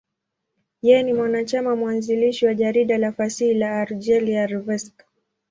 Yeye 0.81 1.03
ni 1.03 1.13
mwanachama 1.13 1.75
mwanzilishi 1.75 2.45
wa 2.45 2.53
jarida 2.55 2.97
la 2.97 3.11
fasihi 3.11 3.53
la 3.53 3.81
Algeria, 3.81 4.47
L'Ivrescq. 4.47 5.01